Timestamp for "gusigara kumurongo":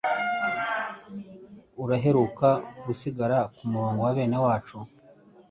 2.85-3.99